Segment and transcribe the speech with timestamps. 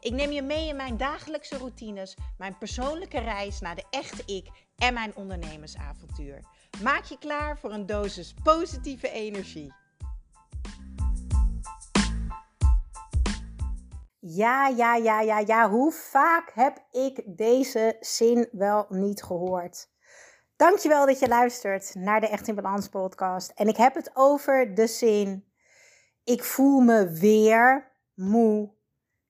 [0.00, 4.48] Ik neem je mee in mijn dagelijkse routines, mijn persoonlijke reis naar de echte ik
[4.76, 6.40] en mijn ondernemersavontuur.
[6.82, 9.72] Maak je klaar voor een dosis positieve energie.
[14.20, 15.70] Ja, ja, ja, ja, ja.
[15.70, 19.88] Hoe vaak heb ik deze zin wel niet gehoord?
[20.56, 23.50] Dankjewel dat je luistert naar de Echt in Balans podcast.
[23.54, 25.44] En ik heb het over de zin:
[26.24, 28.76] Ik voel me weer moe.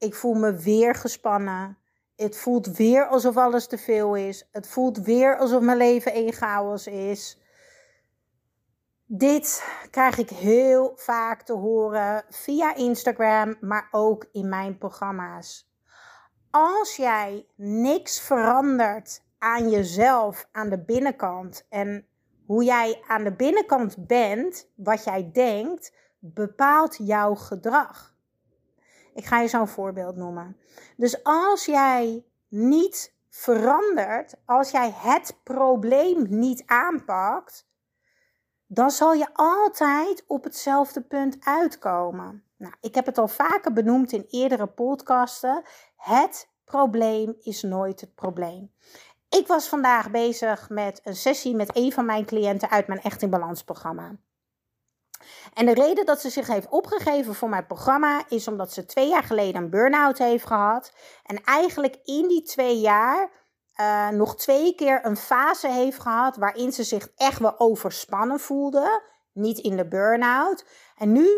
[0.00, 1.78] Ik voel me weer gespannen.
[2.16, 4.48] Het voelt weer alsof alles te veel is.
[4.52, 7.40] Het voelt weer alsof mijn leven een chaos is.
[9.06, 15.70] Dit krijg ik heel vaak te horen via Instagram, maar ook in mijn programma's.
[16.50, 22.06] Als jij niks verandert aan jezelf, aan de binnenkant en
[22.46, 28.14] hoe jij aan de binnenkant bent, wat jij denkt, bepaalt jouw gedrag.
[29.20, 30.56] Ik ga je zo'n voorbeeld noemen.
[30.96, 37.68] Dus als jij niet verandert, als jij het probleem niet aanpakt,
[38.66, 42.44] dan zal je altijd op hetzelfde punt uitkomen.
[42.56, 45.62] Nou, ik heb het al vaker benoemd in eerdere podcasten.
[45.96, 48.72] Het probleem is nooit het probleem.
[49.28, 53.22] Ik was vandaag bezig met een sessie met een van mijn cliënten uit mijn Echt
[53.22, 54.16] in Balans programma.
[55.54, 59.08] En de reden dat ze zich heeft opgegeven voor mijn programma is omdat ze twee
[59.08, 60.92] jaar geleden een burn-out heeft gehad.
[61.24, 63.30] En eigenlijk in die twee jaar
[63.80, 69.02] uh, nog twee keer een fase heeft gehad waarin ze zich echt wel overspannen voelde.
[69.32, 70.64] Niet in de burn-out.
[70.96, 71.28] En nu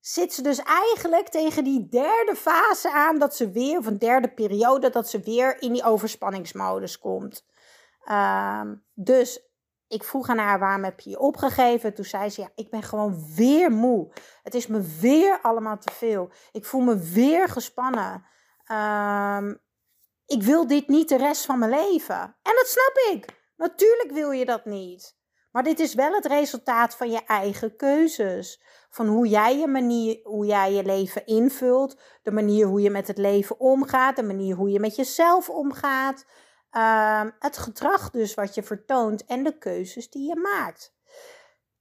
[0.00, 4.28] zit ze dus eigenlijk tegen die derde fase aan dat ze weer, of een derde
[4.28, 7.44] periode, dat ze weer in die overspanningsmodus komt.
[8.04, 8.62] Uh,
[8.94, 9.49] dus
[9.90, 11.94] ik vroeg aan haar waarom heb je je opgegeven.
[11.94, 14.12] Toen zei ze ja, ik ben gewoon weer moe.
[14.42, 16.30] Het is me weer allemaal te veel.
[16.52, 18.24] Ik voel me weer gespannen.
[18.72, 19.60] Um,
[20.26, 22.20] ik wil dit niet de rest van mijn leven.
[22.20, 23.26] En dat snap ik.
[23.56, 25.18] Natuurlijk wil je dat niet.
[25.52, 28.62] Maar dit is wel het resultaat van je eigen keuzes.
[28.90, 33.06] Van hoe jij je manier, hoe jij je leven invult, de manier hoe je met
[33.06, 36.24] het leven omgaat, de manier hoe je met jezelf omgaat.
[36.72, 40.94] Uh, het gedrag dus wat je vertoont en de keuzes die je maakt.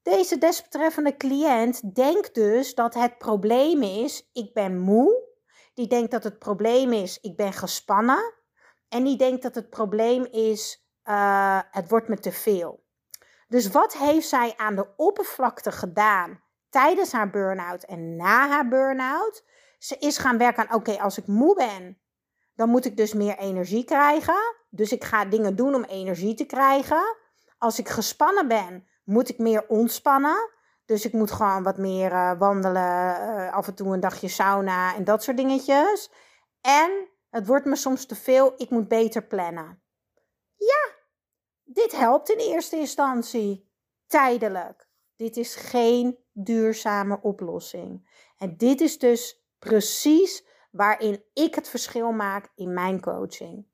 [0.01, 5.27] Deze desbetreffende cliënt denkt dus dat het probleem is, ik ben moe.
[5.73, 8.33] Die denkt dat het probleem is, ik ben gespannen.
[8.89, 12.83] En die denkt dat het probleem is, uh, het wordt me te veel.
[13.47, 19.43] Dus wat heeft zij aan de oppervlakte gedaan tijdens haar burn-out en na haar burn-out?
[19.77, 22.01] Ze is gaan werken aan, oké, als ik moe ben,
[22.55, 24.58] dan moet ik dus meer energie krijgen.
[24.69, 27.15] Dus ik ga dingen doen om energie te krijgen.
[27.57, 30.49] Als ik gespannen ben, moet ik meer ontspannen.
[30.85, 34.95] Dus ik moet gewoon wat meer uh, wandelen, uh, af en toe een dagje sauna
[34.95, 36.11] en dat soort dingetjes.
[36.61, 39.81] En het wordt me soms te veel, ik moet beter plannen.
[40.55, 40.93] Ja,
[41.63, 43.71] dit helpt in eerste instantie.
[44.07, 44.89] Tijdelijk.
[45.15, 48.09] Dit is geen duurzame oplossing.
[48.37, 53.68] En dit is dus precies waarin ik het verschil maak in mijn coaching.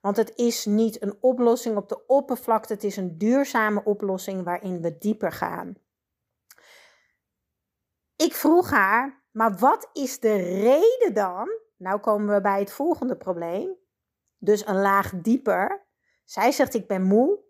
[0.00, 4.80] Want het is niet een oplossing op de oppervlakte, het is een duurzame oplossing waarin
[4.80, 5.74] we dieper gaan.
[8.16, 11.48] Ik vroeg haar, maar wat is de reden dan?
[11.76, 13.76] Nou komen we bij het volgende probleem.
[14.38, 15.86] Dus een laag dieper.
[16.24, 17.46] Zij zegt: Ik ben moe.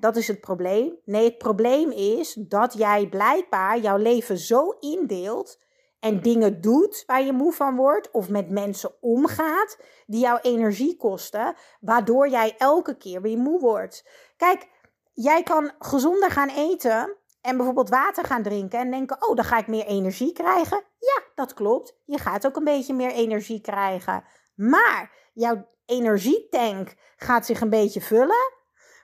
[0.00, 0.98] Dat is het probleem.
[1.04, 5.64] Nee, het probleem is dat jij blijkbaar jouw leven zo indeelt
[6.04, 10.96] en dingen doet waar je moe van wordt, of met mensen omgaat die jouw energie
[10.96, 14.04] kosten, waardoor jij elke keer weer moe wordt.
[14.36, 14.68] Kijk,
[15.12, 19.58] jij kan gezonder gaan eten en bijvoorbeeld water gaan drinken en denken: oh, dan ga
[19.58, 20.82] ik meer energie krijgen.
[20.98, 21.96] Ja, dat klopt.
[22.04, 24.24] Je gaat ook een beetje meer energie krijgen.
[24.54, 28.52] Maar jouw energietank gaat zich een beetje vullen.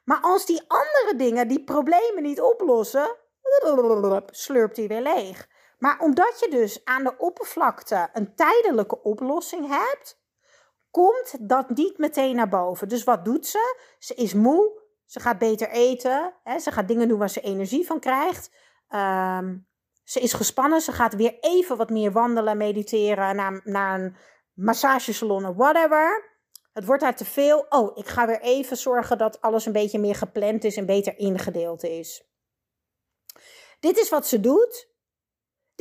[0.05, 3.17] Maar als die andere dingen die problemen niet oplossen,
[4.31, 5.49] slurpt die weer leeg.
[5.81, 10.21] Maar omdat je dus aan de oppervlakte een tijdelijke oplossing hebt,
[10.91, 12.89] komt dat niet meteen naar boven.
[12.89, 13.79] Dus wat doet ze?
[13.99, 17.87] Ze is moe, ze gaat beter eten, hè, ze gaat dingen doen waar ze energie
[17.87, 18.51] van krijgt.
[18.89, 19.69] Um,
[20.05, 24.17] ze is gespannen, ze gaat weer even wat meer wandelen, mediteren, naar, naar een
[24.53, 26.29] massagesalon of whatever.
[26.73, 27.67] Het wordt daar te veel.
[27.69, 31.19] Oh, ik ga weer even zorgen dat alles een beetje meer gepland is en beter
[31.19, 32.29] ingedeeld is.
[33.81, 34.90] Dit is wat ze doet.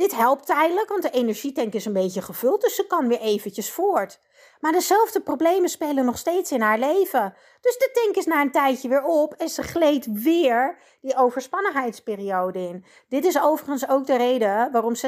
[0.00, 3.72] Dit helpt tijdelijk, want de energietank is een beetje gevuld, dus ze kan weer eventjes
[3.72, 4.20] voort.
[4.60, 7.34] Maar dezelfde problemen spelen nog steeds in haar leven.
[7.60, 12.58] Dus de tank is na een tijdje weer op en ze gleed weer die overspannenheidsperiode
[12.58, 12.84] in.
[13.08, 14.98] Dit is overigens ook de reden waarom 66%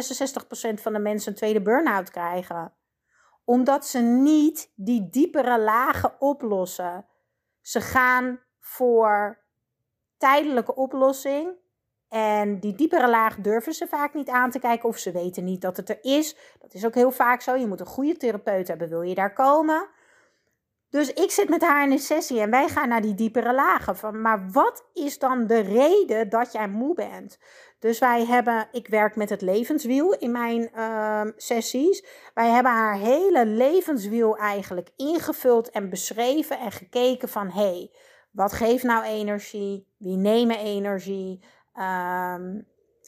[0.74, 2.72] van de mensen een tweede burn-out krijgen.
[3.44, 7.06] Omdat ze niet die diepere lagen oplossen.
[7.60, 9.38] Ze gaan voor
[10.18, 11.60] tijdelijke oplossing
[12.12, 15.60] en die diepere laag durven ze vaak niet aan te kijken of ze weten niet
[15.60, 16.36] dat het er is.
[16.60, 17.54] Dat is ook heel vaak zo.
[17.54, 19.88] Je moet een goede therapeut hebben, wil je daar komen.
[20.90, 23.96] Dus ik zit met haar in een sessie en wij gaan naar die diepere lagen.
[23.96, 27.38] Van, maar wat is dan de reden dat jij moe bent?
[27.78, 32.04] Dus wij hebben, ik werk met het levenswiel in mijn uh, sessies.
[32.34, 37.90] Wij hebben haar hele levenswiel eigenlijk ingevuld en beschreven en gekeken van hé, hey,
[38.30, 39.86] wat geeft nou energie?
[39.98, 41.44] Wie nemen energie?
[41.74, 42.66] Um,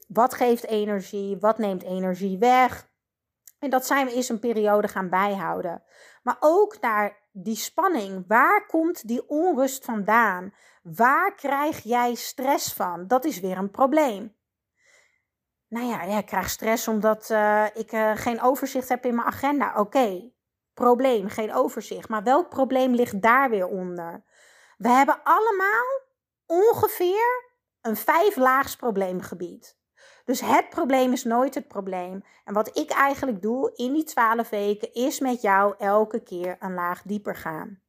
[0.08, 1.36] wat geeft energie?
[1.38, 2.92] Wat neemt energie weg?
[3.58, 5.82] En dat zijn we eens een periode gaan bijhouden.
[6.22, 8.24] Maar ook naar die spanning.
[8.28, 10.54] Waar komt die onrust vandaan?
[10.82, 13.06] Waar krijg jij stress van?
[13.06, 14.36] Dat is weer een probleem.
[15.68, 19.74] Nou ja, ik krijg stress omdat uh, ik uh, geen overzicht heb in mijn agenda.
[19.76, 20.30] Oké,
[20.74, 22.08] probleem, geen overzicht.
[22.08, 24.24] Maar welk probleem ligt daar weer onder?
[24.76, 26.00] We hebben allemaal
[26.46, 27.53] ongeveer
[27.86, 29.78] een vijflaags probleemgebied.
[30.24, 32.24] Dus het probleem is nooit het probleem.
[32.44, 36.74] En wat ik eigenlijk doe in die twaalf weken is met jou elke keer een
[36.74, 37.82] laag dieper gaan.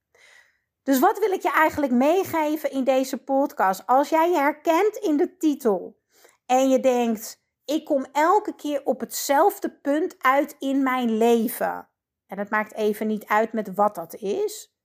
[0.84, 3.86] Dus wat wil ik je eigenlijk meegeven in deze podcast?
[3.86, 6.00] Als jij je herkent in de titel
[6.46, 11.90] en je denkt, ik kom elke keer op hetzelfde punt uit in mijn leven.
[12.28, 14.76] En het maakt even niet uit met wat dat is.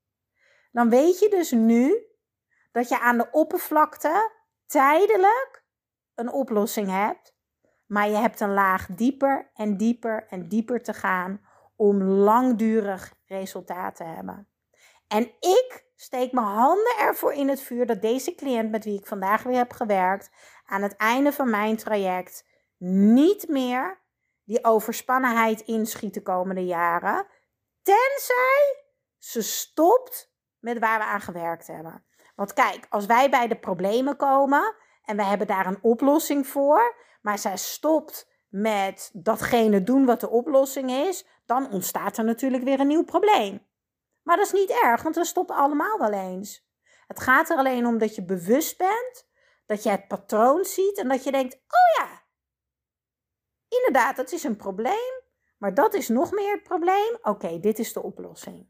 [0.72, 2.04] Dan weet je dus nu
[2.72, 4.38] dat je aan de oppervlakte
[4.70, 5.64] tijdelijk
[6.14, 7.34] een oplossing hebt,
[7.86, 11.40] maar je hebt een laag dieper en dieper en dieper te gaan
[11.76, 14.48] om langdurig resultaat te hebben.
[15.08, 19.06] En ik steek mijn handen ervoor in het vuur dat deze cliënt met wie ik
[19.06, 20.30] vandaag weer heb gewerkt,
[20.64, 22.44] aan het einde van mijn traject
[22.78, 24.00] niet meer
[24.44, 27.26] die overspannenheid inschiet de komende jaren,
[27.82, 28.84] tenzij
[29.18, 32.04] ze stopt met waar we aan gewerkt hebben.
[32.40, 36.96] Want kijk, als wij bij de problemen komen en we hebben daar een oplossing voor,
[37.22, 42.80] maar zij stopt met datgene doen wat de oplossing is, dan ontstaat er natuurlijk weer
[42.80, 43.66] een nieuw probleem.
[44.22, 46.68] Maar dat is niet erg, want we stoppen allemaal wel eens.
[47.06, 49.28] Het gaat er alleen om dat je bewust bent,
[49.66, 52.22] dat je het patroon ziet en dat je denkt: oh ja,
[53.68, 55.22] inderdaad, dat is een probleem,
[55.58, 57.18] maar dat is nog meer het probleem.
[57.22, 58.68] Oké, dit is de oplossing.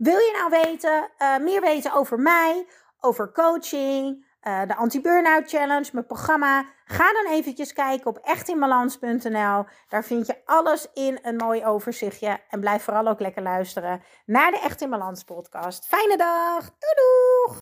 [0.00, 2.66] Wil je nou weten, uh, meer weten over mij,
[3.00, 6.64] over coaching, uh, de Anti-Burnout Challenge, mijn programma?
[6.84, 9.64] Ga dan eventjes kijken op echtinbalans.nl.
[9.88, 12.40] Daar vind je alles in een mooi overzichtje.
[12.48, 15.86] En blijf vooral ook lekker luisteren naar de Echt in Balans podcast.
[15.86, 16.60] Fijne dag!
[16.60, 17.58] Doei doeg!